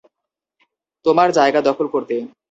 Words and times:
তোমার 1.05 1.29
জায়গা 1.31 1.59
দখল 1.61 1.87
করতে। 1.87 2.15